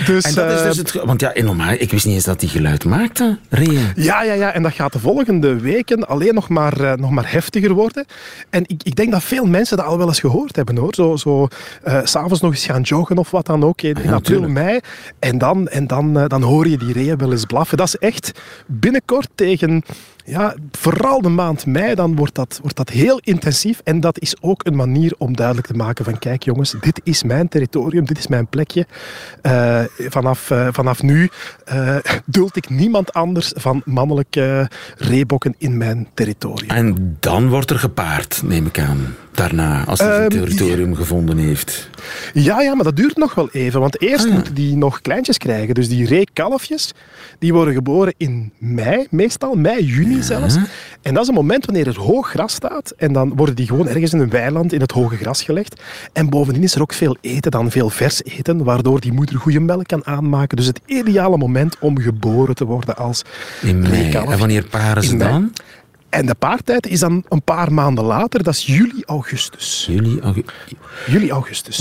[0.07, 0.93] Dus, En dat is eh, dus het...
[0.93, 1.33] Want ja,
[1.79, 3.87] ik wist niet eens dat die geluid maakte, reeën.
[3.95, 7.33] Ja, ja, ja, en dat gaat de volgende weken alleen nog maar, eh, nog maar
[7.33, 8.05] heftiger worden.
[8.51, 10.95] En ik, ik denk dat veel mensen dat al wel eens gehoord hebben hoor.
[10.95, 11.49] Zo, zo
[11.83, 14.81] eh, s'avonds nog eens gaan joggen of wat dan ook in, in april, mei.
[15.19, 17.77] En, dan, en dan, eh, dan hoor je die reeën wel eens blaffen.
[17.77, 19.83] Dat is echt binnenkort tegen.
[20.29, 23.81] Ja, vooral de maand mei, dan wordt dat, wordt dat heel intensief.
[23.85, 27.23] En dat is ook een manier om duidelijk te maken van kijk jongens, dit is
[27.23, 28.87] mijn territorium, dit is mijn plekje.
[29.43, 31.29] Eh, vanaf, eh, vanaf nu
[31.65, 36.71] eh, duld ik niemand anders van mannelijke reebokken in mijn territorium.
[36.71, 39.15] En dan wordt er gepaard, neem ik aan.
[39.33, 41.91] Daarna, als hij zijn Ehm, territorium gevonden heeft.
[42.33, 43.81] Ja, ja, maar dat duurt nog wel even.
[43.81, 44.35] Want eerst Ah, ja.
[44.35, 45.75] moeten die nog kleintjes krijgen.
[45.75, 46.93] Dus die reekalfjes,
[47.39, 50.57] die worden geboren in mei, meestal mei, juni zelfs.
[51.03, 52.93] En dat is een moment wanneer er hoog gras staat.
[52.97, 55.83] En dan worden die gewoon ergens in een weiland in het hoge gras gelegd.
[56.13, 59.61] En bovendien is er ook veel eten, dan veel vers eten, waardoor die moeder goede
[59.61, 60.57] melk kan aanmaken.
[60.57, 63.23] Dus het ideale moment om geboren te worden als
[63.63, 64.11] In mei.
[64.11, 65.53] En wanneer paren ze dan?
[66.11, 69.85] En de paartijd is dan een paar maanden later, dat is juli, augustus.
[71.07, 71.29] Juli.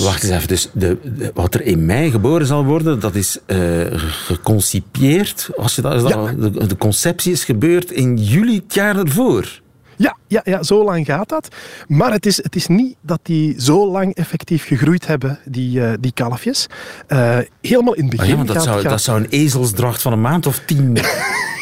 [0.05, 0.47] Wacht eens even.
[0.47, 5.49] Dus de, de- wat er in mei geboren zal worden, dat is eh geconcipieerd.
[5.57, 9.61] Als je dat, is dat- de, de conceptie is gebeurd in juli het jaar ervoor.
[9.95, 11.47] Ja, ja, ja, zo lang gaat dat.
[11.87, 15.93] Maar het is, het is niet dat die zo lang effectief gegroeid hebben, die, eh,
[15.99, 16.67] die kalfjes.
[17.07, 19.29] Eh, helemaal in het Ah begin ja, want dat gaat- zou, gaat- dat zou een
[19.29, 20.97] ezelsdracht van een maand of tien.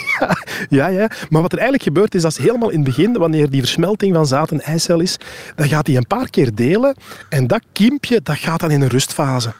[0.69, 1.09] Ja, ja.
[1.29, 4.27] Maar wat er eigenlijk gebeurt is dat helemaal in het begin, wanneer die versmelting van
[4.27, 5.17] zaad en eicel is,
[5.55, 6.95] dan gaat die een paar keer delen.
[7.29, 9.53] En dat kiempje, dat gaat dan in een rustfase.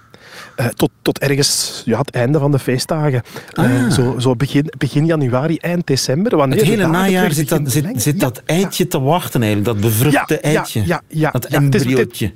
[0.56, 3.22] Eh, tot, tot ergens ja, het einde van de feestdagen.
[3.54, 3.92] Eh, Ah.
[3.92, 6.38] zo zo begin, begin januari, eind december.
[6.38, 7.62] Wanneer Het hele najaar zit dat,
[7.96, 10.82] zit, dat eitje te wachten eigenlijk, dat bevruchte Ja, ja, eitje.
[10.86, 12.34] ja, ja, dat ja, het is- embryootje.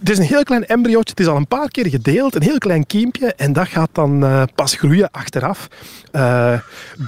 [0.00, 2.58] Het is een heel klein embryootje, het is al een paar keer gedeeld, een heel
[2.58, 5.68] klein kiempje en dat gaat dan eh, pas groeien achteraf.
[6.12, 6.58] Eh,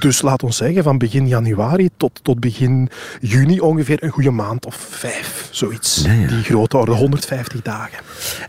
[0.01, 2.89] dus laat ons zeggen van begin januari tot, tot begin
[3.21, 6.03] juni ongeveer een goede maand of vijf, zoiets.
[6.05, 6.27] Ja, ja.
[6.27, 7.99] Die grote orde, 150 dagen.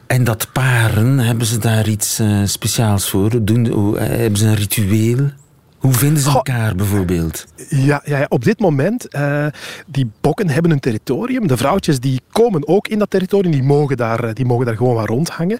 [0.08, 3.45] En dat paren, hebben ze daar iets eh, speciaals voor?
[3.45, 5.29] Doen, hebben ze een ritueel?
[5.84, 6.36] Hoe vinden ze Goh.
[6.36, 7.46] elkaar bijvoorbeeld?
[7.69, 9.46] Ja, ja, ja, op dit moment, eh,
[9.88, 11.48] die bokken hebben een territorium.
[11.48, 14.76] De vrouwtjes die komen ook in dat territorium, die mogen daar, eh, die mogen daar
[14.76, 15.60] gewoon wat rondhangen.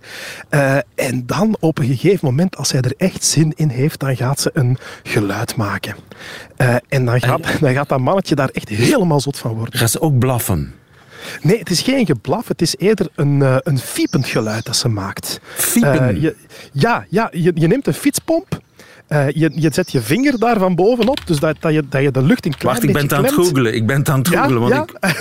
[0.50, 4.16] Eh, en dan op een gegeven moment, als zij er echt zin in heeft, dan
[4.16, 5.96] gaat ze een geluid maken.
[6.88, 9.80] En dan gaat, dan gaat dat mannetje daar echt helemaal zot van worden.
[9.80, 10.74] Gaan ze ook blaffen?
[11.42, 15.40] Nee, het is geen geblaf, het is eerder een, een fiepend geluid dat ze maakt.
[15.56, 16.22] Fiepen?
[16.22, 16.36] Je,
[16.72, 18.62] ja, ja je, je neemt een fietspomp.
[19.08, 22.12] Eh, je, je zet je vinger daar van bovenop, dus dat, dat, je, dat je
[22.12, 23.74] de lucht in klein Wacht, ik ben het aan het googelen.
[23.76, 24.62] Ik ben het aan het Ja, googelen.
[24.62, 25.08] want ja.
[25.08, 25.16] ik...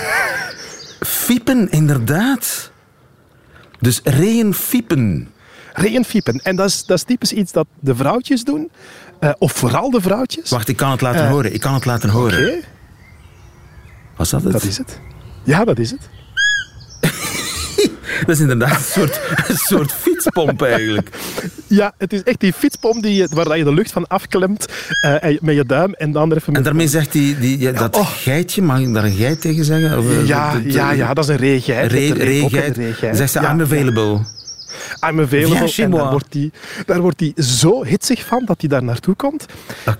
[1.07, 2.71] Fiepen, inderdaad.
[3.79, 5.27] Dus reeën fiepen.
[5.73, 6.39] Regenfiepen.
[6.43, 8.71] En dat is, dat is typisch iets dat de vrouwtjes doen.
[9.19, 10.49] eh, of vooral de vrouwtjes.
[10.49, 11.53] Wacht, ik kan het laten Eh, horen.
[11.53, 12.47] Ik kan het laten horen.
[12.47, 12.59] Oké,
[14.15, 14.51] Was dat het?
[14.51, 14.99] dat is het.
[15.43, 16.09] Ja, dat is het.
[18.19, 21.09] Dat is inderdaad een soort, een soort fietspomp eigenlijk.
[21.67, 24.65] Ja, het is echt die fietspomp die waar je de lucht van afklemt
[25.01, 26.57] eh, met je duim en dan er even met...
[26.57, 28.07] En daarmee zegt hij, die, ja, dat oh.
[28.09, 29.97] geitje, mag ik daar een geit tegen zeggen?
[29.97, 31.91] Of, eh, Ja, de- de- ja, ja, dat is een reegeit.
[31.91, 33.17] Re, met de reebok en de reegeit.
[33.17, 34.25] Zegt ze, Ja, I'm ja.
[35.09, 35.57] I'm available.
[35.57, 36.51] Chez En daar wordt, die,
[36.85, 39.45] daar wordt hij zo hitsig van dat hij daar naartoe komt.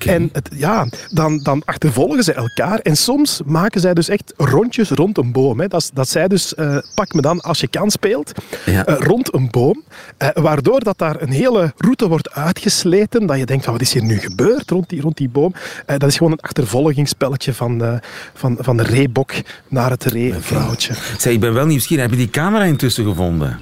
[0.05, 2.79] En het, ja, dan, dan achtervolgen ze elkaar.
[2.79, 5.59] En soms maken zij dus echt rondjes rond een boom.
[5.59, 5.67] Hè.
[5.67, 8.31] Dat, dat zij dus, eh, pak me dan als je kan speelt,
[8.65, 8.85] Ja.
[8.85, 9.83] eh, rond een boom.
[10.17, 13.25] eh, waardoor dat daar een hele route wordt uitgesleten.
[13.25, 15.53] Dat je denkt, van, wat is hier nu gebeurd rond die, rond die boom?
[15.85, 17.99] Dat is gewoon een achtervolgingsspelletje van,
[18.33, 19.31] van, van de reebok
[19.67, 20.93] naar het reevrouwtje.
[21.17, 22.03] Zeg, ik ben wel nieuwsgierig.
[22.03, 23.61] Heb je die camera intussen gevonden?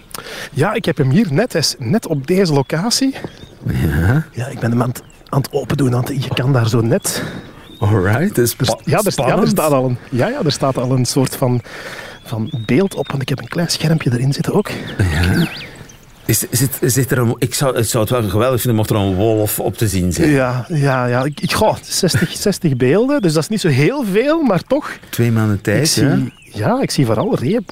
[0.51, 3.15] Ja, ik heb hem hier net, hij is net op deze locatie.
[3.65, 4.25] Ja.
[4.31, 6.81] Ja, ik ben hem aan het, aan het open doen, want je kan daar zo
[6.81, 7.23] net...
[7.79, 10.91] Alright, dat is ja, er, ja, er staat al een, ja, ja, er staat al
[10.91, 11.61] een soort van,
[12.23, 14.69] van beeld op, want ik heb een klein schermpje erin zitten ook.
[16.25, 18.95] Is, zit, zit er een, ik, zou, ik zou het wel geweldig vinden mocht er
[18.95, 20.29] een wolf op te zien zijn.
[20.29, 21.23] Ja, ja, ja.
[21.23, 24.91] Ik, ik, goh, 60, 60 beelden, dus dat is niet zo heel veel, maar toch.
[25.09, 26.81] Twee maanden Ik tijd, zie, ja.
[26.81, 27.63] ik zie vooral reeën,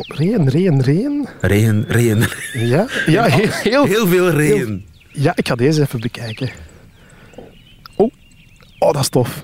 [0.49, 1.27] reeën, reeën.
[1.41, 2.27] Regen, regen.
[2.53, 4.85] Ja, ja heel, heel, Heel veel regen.
[5.11, 6.49] Ja, ik ga deze even bekijken.
[7.95, 8.11] Oh,
[8.79, 9.41] oh dat is tof.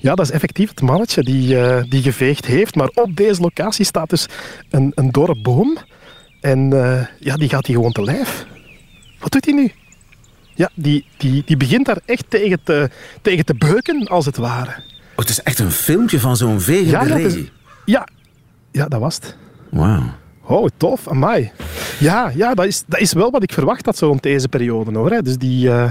[0.00, 2.74] Ja, dat is effectief het mannetje die, eh, die geveegd heeft.
[2.74, 4.26] Maar op deze locatie staat dus
[4.70, 5.78] een, een dorre boom.
[6.40, 8.46] En uh, ja, die gaat die gewoon te lijf.
[9.18, 9.72] Wat doet hij nu?
[10.54, 12.90] Ja, die, die, die begint daar echt tegen te,
[13.22, 14.70] tegen te beuken, als het ware.
[14.70, 17.30] Oh, het is echt een filmpje van zo'n vegende ja,
[17.84, 18.08] ja,
[18.70, 19.36] ja, dat was het.
[19.70, 20.02] Wauw.
[20.46, 21.50] Oh, tof, amai.
[21.98, 24.98] Ja, ja dat, is, dat is wel wat ik verwacht had zo rond deze periode.
[24.98, 25.10] Hoor.
[25.10, 25.22] Hè.
[25.22, 25.90] Dus die, uh,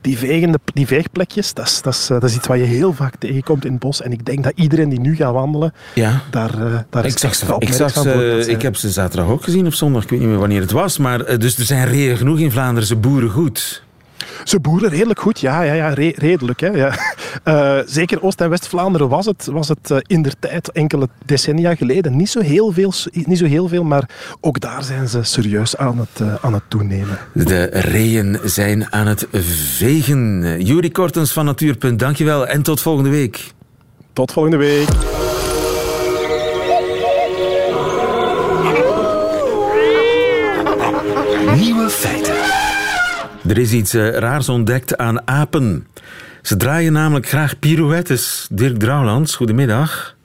[0.00, 3.16] die, vegende, die veegplekjes, dat is, dat, is, dat is iets wat je heel vaak
[3.16, 4.02] tegenkomt in het bos.
[4.02, 6.20] En ik denk dat iedereen die nu gaat wandelen, ja.
[6.30, 9.66] daar, uh, daar ik zag ze, ik, zag ze, ik heb ze zaterdag ook gezien
[9.66, 10.98] of zondag, ik weet niet meer wanneer het was.
[10.98, 13.82] Maar dus er zijn reën genoeg in Vlaanderen, ze boeren goed.
[14.44, 16.60] Ze boeren redelijk goed, ja, ja, ja re redelijk.
[16.60, 16.94] Hè, ja.
[17.44, 21.74] Uh, zeker Oost- en West-Vlaanderen was het, was het uh, in der tijd, enkele decennia
[21.74, 24.08] geleden, niet zo, heel veel, niet zo heel veel, maar
[24.40, 27.18] ook daar zijn ze serieus aan het, uh, aan het toenemen.
[27.32, 29.26] De reeën zijn aan het
[29.76, 30.56] vegen.
[30.62, 33.52] Jury Kortens van Natuurpunt, dankjewel en tot volgende week.
[34.12, 34.88] Tot volgende week.
[43.50, 45.86] Er is iets uh, raars ontdekt aan apen.
[46.42, 48.46] Ze draaien namelijk graag pirouettes.
[48.50, 50.16] Dirk Drouwlands, goedemiddag.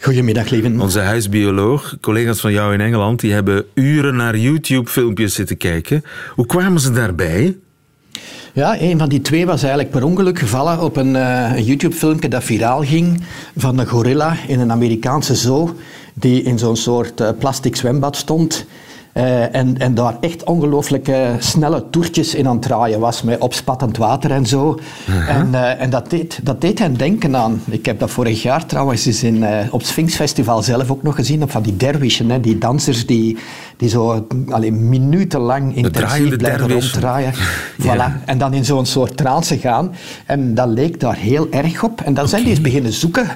[0.00, 0.72] Goedemiddag, lieve.
[0.78, 6.04] Onze huisbioloog, collega's van jou in Engeland, die hebben uren naar YouTube-filmpjes zitten kijken.
[6.34, 7.56] Hoe kwamen ze daarbij?
[8.52, 12.28] Ja, een van die twee was eigenlijk per ongeluk gevallen op een, uh, een YouTube-filmpje
[12.28, 13.22] dat viraal ging
[13.56, 15.76] van een gorilla in een Amerikaanse zoo
[16.14, 18.66] die in zo'n soort uh, plastic zwembad stond.
[19.14, 23.96] Uh, en, en daar echt ongelooflijk snelle toertjes in aan het draaien was, met opspattend
[23.96, 24.78] water en zo.
[25.08, 25.36] Uh-huh.
[25.36, 27.62] En, uh, en dat, deed, dat deed hen denken aan...
[27.70, 31.02] Ik heb dat vorig jaar trouwens eens in, uh, op het Sphinx Festival zelf ook
[31.02, 33.38] nog gezien, op van die derwischen, hè, die dansers die,
[33.76, 37.32] die zo alleen minutenlang intensief blijven ronddraaien.
[37.84, 38.24] voilà.
[38.24, 39.94] En dan in zo'n soort trance gaan.
[40.26, 42.00] En dat leek daar heel erg op.
[42.00, 42.28] En dan okay.
[42.28, 43.26] zijn die eens beginnen zoeken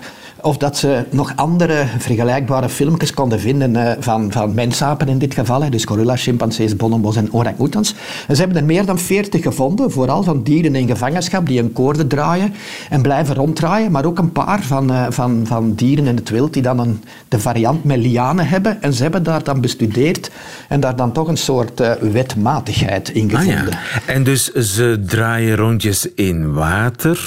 [0.49, 5.35] of dat ze nog andere vergelijkbare filmpjes konden vinden uh, van, van mensapen in dit
[5.35, 5.63] geval.
[5.63, 7.95] Hè, dus gorillas, chimpansees, bonobos en orang-oetans.
[8.29, 11.73] En ze hebben er meer dan veertig gevonden, vooral van dieren in gevangenschap die een
[11.73, 12.55] koorde draaien
[12.91, 13.91] en blijven ronddraaien.
[13.91, 17.03] Maar ook een paar van, uh, van, van dieren in het wild die dan een,
[17.29, 18.83] de variant met lianen hebben.
[18.83, 20.31] En ze hebben daar dan bestudeerd
[20.69, 23.67] en daar dan toch een soort uh, wetmatigheid in gevonden.
[23.67, 24.13] Ah, ja.
[24.13, 27.19] En dus ze draaien rondjes in water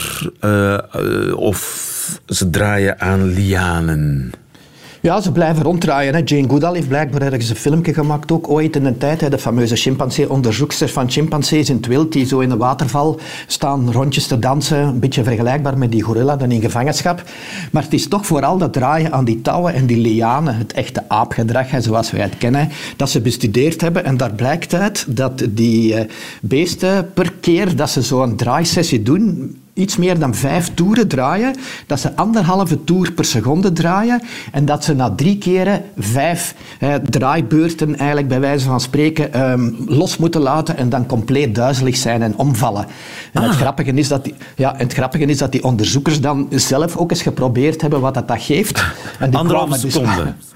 [1.36, 1.90] of
[2.26, 4.32] ze draaien aan lianen.
[5.02, 6.14] Ja, ze blijven ronddraaien.
[6.14, 6.22] Hè.
[6.26, 9.22] Jane Goodall heeft blijkbaar ergens een filmpje gemaakt, ook ooit in een tijd.
[9.22, 13.92] Hè, de fameuze chimpansee-onderzoekster van chimpansees in het wild, die zo in de waterval staan
[13.92, 14.78] rondjes te dansen.
[14.78, 17.24] Een beetje vergelijkbaar met die gorilla dan in gevangenschap.
[17.72, 21.04] Maar het is toch vooral dat draaien aan die touwen en die lianen, het echte
[21.08, 24.06] aapgedrag, zoals wij het kennen, dat ze bestudeerd hebben.
[24.06, 26.00] En daar blijkt uit dat die uh,
[26.42, 31.56] beesten per keer dat ze zo'n draaisessie doen, iets meer dan vijf toeren draaien,
[31.88, 36.94] dat ze anderhalve toer per seconde draaien en dat ze na drie keren vijf eh,
[36.96, 42.22] draaibeurten eigenlijk bij wijze van spreken um, los moeten laten en dan compleet duizelig zijn
[42.22, 42.86] en omvallen.
[43.34, 43.48] En ah.
[43.48, 47.12] het, grappige is dat die, ja, het grappige is dat die onderzoekers dan zelf ook
[47.12, 48.84] eens geprobeerd hebben wat dat, dat geeft.
[49.20, 50.24] En die Anderhalve seconde.
[50.24, 50.50] Dus,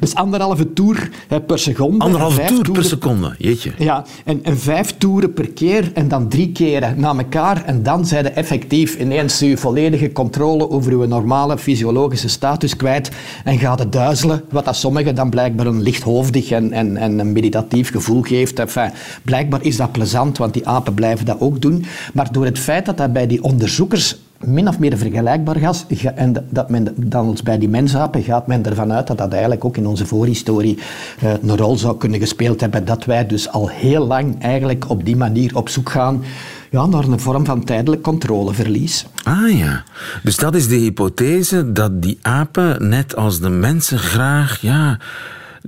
[0.00, 1.08] dus anderhalve toer
[1.46, 2.04] per seconde.
[2.04, 3.72] Anderhalve toer per seconde, jeetje.
[3.78, 7.64] Ja, en, en vijf toeren per keer en dan drie keren na elkaar.
[7.64, 13.10] En dan zijn je effectief ineens je volledige controle over je normale fysiologische status kwijt.
[13.44, 17.32] En gaat het duizelen, wat dat sommigen dan blijkbaar een lichthoofdig en, en, en een
[17.32, 18.58] meditatief gevoel geeft.
[18.58, 18.90] Enfin,
[19.22, 21.84] blijkbaar is dat plezant, want die apen blijven dat ook doen.
[22.12, 25.86] Maar door het feit dat dat bij die onderzoekers min of meer vergelijkbaar gas.
[26.14, 29.76] En dat men dan bij die mensapen gaat men ervan uit dat dat eigenlijk ook
[29.76, 30.78] in onze voorhistorie
[31.24, 32.84] uh, een rol zou kunnen gespeeld hebben.
[32.84, 36.22] Dat wij dus al heel lang eigenlijk op die manier op zoek gaan
[36.70, 39.06] ja, naar een vorm van tijdelijk controleverlies.
[39.24, 39.82] Ah ja,
[40.22, 44.98] dus dat is de hypothese dat die apen, net als de mensen, graag ja,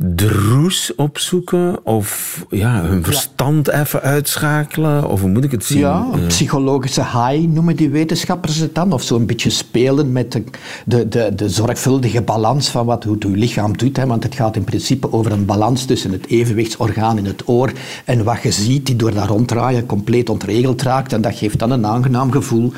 [0.00, 3.80] de roes opzoeken of ja, hun verstand ja.
[3.80, 5.08] even uitschakelen?
[5.08, 5.78] Of hoe moet ik het zien?
[5.78, 8.92] Ja, een psychologische high noemen die wetenschappers het dan.
[8.92, 10.44] Of zo'n beetje spelen met de,
[10.84, 13.96] de, de, de, zorgvuldige balans van wat het uw lichaam doet.
[13.96, 14.06] Hè.
[14.06, 17.72] Want het gaat in principe over een balans tussen het evenwichtsorgaan in het oor
[18.04, 21.12] en wat je ziet die door dat ronddraaien compleet ontregeld raakt.
[21.12, 22.72] En dat geeft dan een aangenaam gevoel.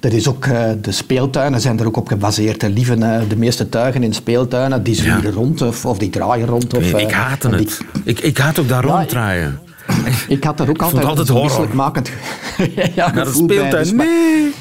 [0.00, 2.60] Er is ook, uh, de speeltuinen zijn er ook op gebaseerd.
[2.60, 5.30] De, lieven, uh, de meeste tuigen in speeltuinen, die zwieren ja.
[5.30, 6.64] rond of, of die draaien rond.
[6.74, 7.80] Of, ik haatte het.
[7.92, 8.02] Die...
[8.04, 9.60] Ik, ik haat ook daar ja, ronddraaien.
[10.04, 12.10] Ik, ik had er ook altijd, altijd een misselijkmakend
[12.94, 13.82] ja, Naar de speeltuin.
[13.82, 14.54] Dus, nee.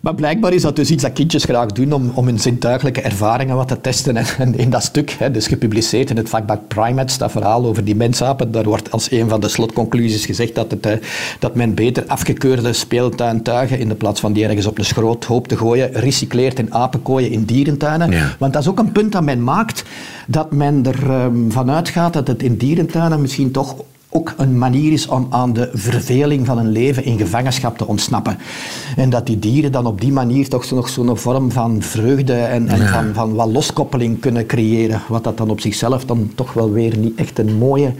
[0.00, 3.56] Maar blijkbaar is dat dus iets dat kindjes graag doen om, om hun zintuigelijke ervaringen
[3.56, 4.16] wat te testen.
[4.16, 7.96] En, in dat stuk, hè, dus gepubliceerd in het vakblad Primates, dat verhaal over die
[7.96, 11.00] mensapen, daar wordt als een van de slotconclusies gezegd dat, het,
[11.38, 15.48] dat men beter afgekeurde speeltuintuigen in de plaats van die ergens op een schroot hoop
[15.48, 18.10] te gooien, recycleert in apenkooien in dierentuinen.
[18.10, 18.36] Ja.
[18.38, 19.84] Want dat is ook een punt dat men maakt.
[20.26, 23.76] dat men ervan um, uitgaat dat het in dierentuinen misschien toch
[24.10, 28.38] ook een manier is om aan de verveling van een leven in gevangenschap te ontsnappen.
[28.96, 32.68] En dat die dieren dan op die manier toch nog zo'n vorm van vreugde en,
[32.68, 35.00] en van, van wat loskoppeling kunnen creëren.
[35.08, 37.92] Wat dat dan op zichzelf dan toch wel weer niet echt een mooie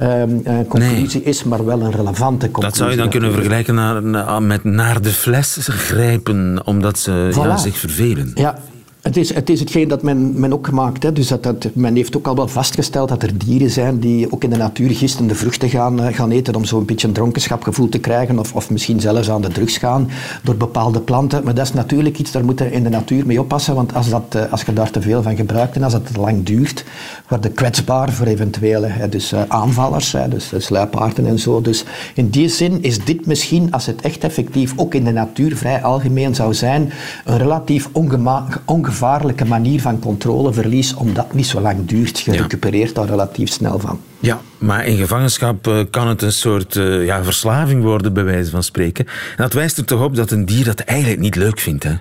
[0.00, 2.68] um, uh, conclusie is, maar wel een relevante conclusie.
[2.68, 7.36] Dat zou je dan kunnen vergelijken naar, met naar de fles grijpen, omdat ze voilà.
[7.36, 8.30] ja, zich vervelen.
[8.34, 8.58] Ja,
[9.04, 11.02] het is, het is hetgeen dat men, men ook gemaakt.
[11.02, 11.12] Hè.
[11.12, 14.50] Dus dat, men heeft ook al wel vastgesteld dat er dieren zijn die ook in
[14.50, 18.38] de natuur gistende vruchten gaan, uh, gaan eten om zo'n beetje een dronkenschapgevoel te krijgen
[18.38, 20.08] of, of misschien zelfs aan de drugs gaan
[20.42, 21.44] door bepaalde planten.
[21.44, 24.08] Maar dat is natuurlijk iets, daar moeten we in de natuur mee oppassen, want als,
[24.08, 26.84] dat, uh, als je daar te veel van gebruikt en als het lang duurt,
[27.28, 31.60] worden kwetsbaar voor eventuele hè, dus, uh, aanvallers, hè, dus sluipaarden en zo.
[31.60, 35.56] Dus in die zin is dit misschien, als het echt effectief ook in de natuur
[35.56, 36.92] vrij algemeen zou zijn,
[37.24, 38.62] een relatief ongemakkelijk
[38.94, 42.20] gevaarlijke manier van controleverlies, omdat het niet zo lang duurt.
[42.20, 42.42] Je ja.
[42.42, 44.00] recupereert daar relatief snel van.
[44.18, 48.50] Ja, maar in gevangenschap uh, kan het een soort uh, ja, verslaving worden, bij wijze
[48.50, 49.06] van spreken.
[49.06, 51.94] En dat wijst er toch op dat een dier dat eigenlijk niet leuk vindt, hè?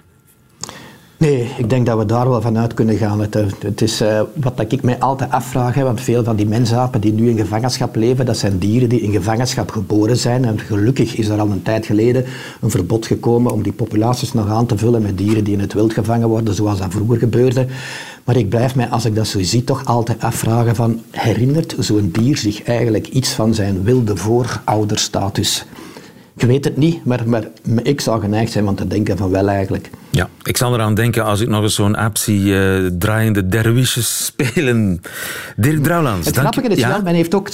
[1.23, 3.19] Nee, ik denk dat we daar wel vanuit kunnen gaan.
[3.19, 7.01] Het, het is uh, wat ik mij altijd afvraag, hè, want veel van die mensapen
[7.01, 10.45] die nu in gevangenschap leven, dat zijn dieren die in gevangenschap geboren zijn.
[10.45, 12.25] En gelukkig is er al een tijd geleden
[12.62, 15.73] een verbod gekomen om die populaties nog aan te vullen met dieren die in het
[15.73, 17.65] wild gevangen worden, zoals dat vroeger gebeurde.
[18.23, 22.09] Maar ik blijf mij, als ik dat zo zie, toch altijd afvragen van, herinnert zo'n
[22.12, 25.65] dier zich eigenlijk iets van zijn wilde voorouderstatus?
[26.36, 27.49] Ik weet het niet, maar, maar
[27.83, 29.89] ik zou geneigd zijn van te denken van wel eigenlijk.
[30.15, 34.26] Ja, ik zal eraan denken als ik nog eens zo'n app zie uh, draaiende derwisjes
[34.26, 35.02] spelen.
[35.56, 36.26] Dirk Drouwlands.
[36.26, 36.88] Het grappige is ja?
[36.88, 37.49] wel, men heeft ook,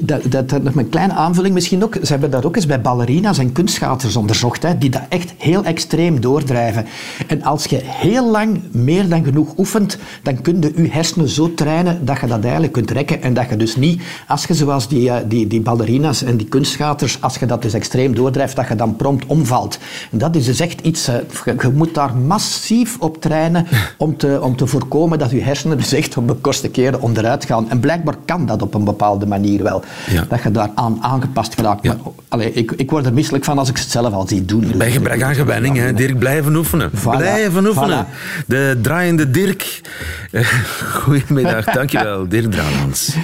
[0.00, 2.80] dat, dat, dat, nog een kleine aanvulling misschien ook, ze hebben dat ook eens bij
[2.80, 6.86] ballerina's en kunstschaatsers onderzocht, hè, die dat echt heel extreem doordrijven.
[7.26, 11.54] En als je heel lang meer dan genoeg oefent, dan kun je je hersenen zo
[11.54, 14.88] trainen dat je dat eigenlijk kunt rekken en dat je dus niet, als je zoals
[14.88, 18.74] die, die, die ballerina's en die kunstschaatsers, als je dat dus extreem doordrijft, dat je
[18.74, 19.78] dan prompt omvalt.
[20.10, 21.08] En dat is dus echt iets,
[21.44, 23.66] je moet daar massief op trainen
[23.96, 27.44] om te, om te voorkomen dat je hersenen dus echt op de kortste keren onderuit
[27.44, 27.70] gaan.
[27.70, 29.82] En blijkbaar kan dat op een bepaalde manier wel.
[30.10, 30.24] Ja.
[30.28, 31.82] Dat je daar aan aangepast geraakt.
[31.82, 31.96] Ja.
[32.02, 34.72] Maar, allee, ik, ik word er misselijk van als ik het zelf al zie doen.
[34.76, 35.94] Bij gebrek aan gewenning, hè.
[35.94, 36.90] Dirk, blijven oefenen.
[36.90, 37.16] Voilà.
[37.16, 38.06] Blijven oefenen.
[38.06, 38.46] Voilà.
[38.46, 39.80] De draaiende Dirk.
[40.92, 42.28] Goedemiddag, dankjewel.
[42.28, 43.16] Dirk Dranans.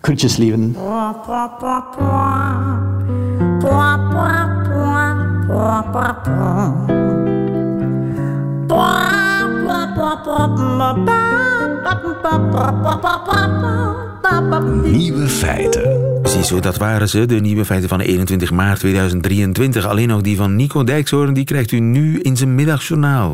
[0.00, 0.76] Groetjes, lieven.
[14.82, 16.18] Nieuwe feiten.
[16.22, 19.86] Ziezo, dat waren ze, de nieuwe feiten van 21 maart 2023.
[19.86, 23.32] Alleen nog die van Nico Dijkshoorn, die krijgt u nu in zijn middagjournaal.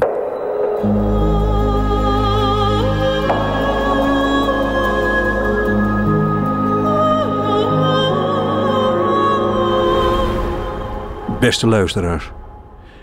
[11.40, 12.33] Beste luisteraars,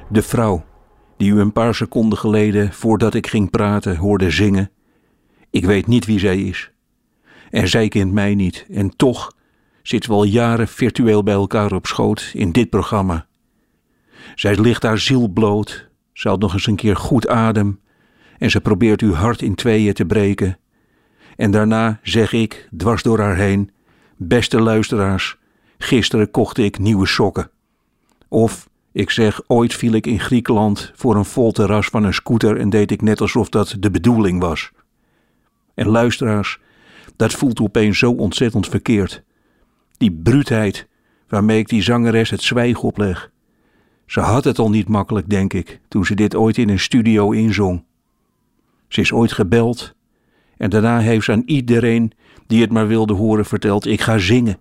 [0.07, 0.63] de vrouw
[1.17, 4.71] die u een paar seconden geleden, voordat ik ging praten, hoorde zingen.
[5.49, 6.71] Ik weet niet wie zij is.
[7.51, 8.65] En zij kent mij niet.
[8.69, 9.31] En toch
[9.81, 13.27] zitten we al jaren virtueel bij elkaar op schoot in dit programma.
[14.35, 17.79] Zij ligt haar ziel bloot, ze had nog eens een keer goed adem
[18.37, 20.57] en ze probeert uw hart in tweeën te breken.
[21.35, 23.71] En daarna zeg ik, dwars door haar heen,
[24.17, 25.37] beste luisteraars,
[25.77, 27.49] gisteren kocht ik nieuwe sokken.
[28.27, 32.57] Of ik zeg, ooit viel ik in Griekenland voor een vol terras van een scooter
[32.57, 34.71] en deed ik net alsof dat de bedoeling was.
[35.73, 36.59] En luisteraars,
[37.15, 39.23] dat voelt opeens zo ontzettend verkeerd.
[39.97, 40.87] Die bruutheid
[41.27, 43.31] waarmee ik die zangeres het zwijgen opleg.
[44.05, 47.31] Ze had het al niet makkelijk, denk ik, toen ze dit ooit in een studio
[47.31, 47.83] inzong.
[48.87, 49.95] Ze is ooit gebeld
[50.57, 52.11] en daarna heeft ze aan iedereen
[52.47, 54.59] die het maar wilde horen verteld: Ik ga zingen.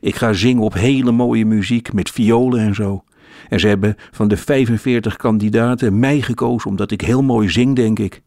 [0.00, 3.04] Ik ga zingen op hele mooie muziek met violen en zo.
[3.48, 7.98] En ze hebben van de 45 kandidaten mij gekozen omdat ik heel mooi zing, denk
[7.98, 8.22] ik.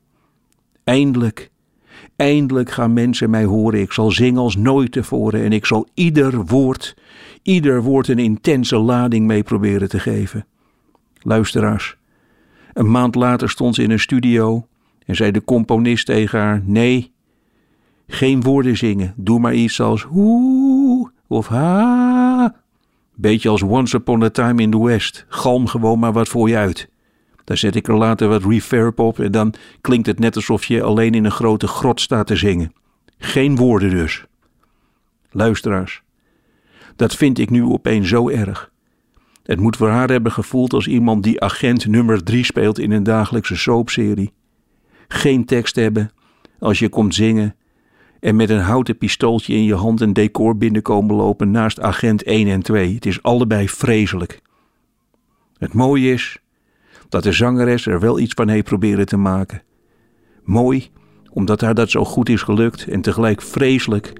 [0.83, 1.49] Eindelijk,
[2.15, 3.81] eindelijk gaan mensen mij horen.
[3.81, 6.95] Ik zal zingen als nooit tevoren en ik zal ieder woord,
[7.41, 10.45] ieder woord een intense lading mee proberen te geven.
[11.21, 11.97] Luisteraars,
[12.73, 14.67] een maand later stond ze in een studio
[15.05, 17.11] en zei de componist tegen haar: Nee,
[18.07, 22.08] geen woorden zingen, doe maar iets als hoe of ha.
[23.21, 25.25] Beetje als Once Upon a Time in the West.
[25.27, 26.89] Galm gewoon maar wat voor je uit.
[27.43, 30.83] Daar zet ik er later wat reverb op en dan klinkt het net alsof je
[30.83, 32.73] alleen in een grote grot staat te zingen.
[33.17, 34.25] Geen woorden dus.
[35.31, 36.03] Luisteraars,
[36.95, 38.71] dat vind ik nu opeens zo erg.
[39.43, 43.03] Het moet voor haar hebben gevoeld als iemand die agent nummer drie speelt in een
[43.03, 44.33] dagelijkse soapserie.
[45.07, 46.11] Geen tekst hebben,
[46.59, 47.55] als je komt zingen
[48.19, 52.47] en met een houten pistooltje in je hand een decor binnenkomen lopen naast agent 1
[52.47, 52.93] en 2.
[52.93, 54.41] Het is allebei vreselijk.
[55.57, 56.41] Het mooie is
[57.09, 59.61] dat de zangeres er wel iets van heeft proberen te maken.
[60.43, 60.89] Mooi,
[61.29, 64.13] omdat haar dat zo goed is gelukt en tegelijk vreselijk,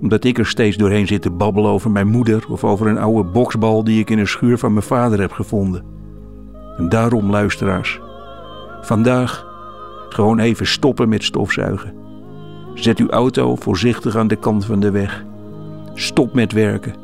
[0.00, 3.30] omdat ik er steeds doorheen zit te babbelen over mijn moeder of over een oude
[3.30, 5.84] boksbal die ik in een schuur van mijn vader heb gevonden.
[6.76, 8.00] En daarom, luisteraars,
[8.80, 9.46] vandaag
[10.08, 11.95] gewoon even stoppen met stofzuigen.
[12.76, 15.24] Zet uw auto voorzichtig aan de kant van de weg.
[15.94, 16.94] Stop met werken.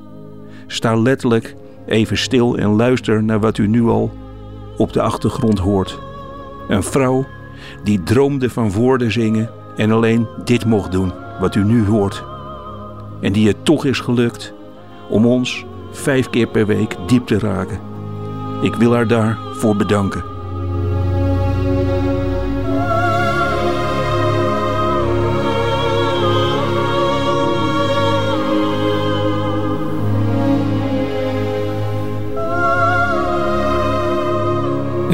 [0.66, 1.57] Sta letterlijk
[1.87, 4.12] even stil en luister naar wat u nu al
[4.77, 5.99] op de achtergrond hoort.
[6.68, 7.27] Een vrouw
[7.85, 12.25] die droomde van woorden zingen en alleen dit mocht doen wat u nu hoort.
[13.20, 14.53] En die het toch is gelukt
[15.09, 17.81] om ons vijf keer per week diep te raken.
[18.62, 20.32] Ik wil haar daarvoor bedanken.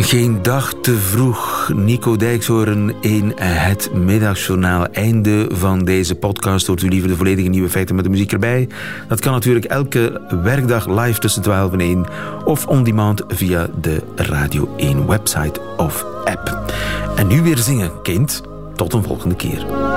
[0.01, 1.71] Geen dag te vroeg.
[1.75, 4.87] Nico Dijkshoorn in het middagjournaal.
[4.87, 6.67] Einde van deze podcast.
[6.67, 8.69] Hoort u liever de volledige nieuwe feiten met de muziek erbij?
[9.09, 12.07] Dat kan natuurlijk elke werkdag live tussen 12 en 1.
[12.45, 16.73] Of on demand via de Radio 1 website of app.
[17.17, 18.43] En nu weer zingen, kind.
[18.75, 19.88] Tot een volgende keer.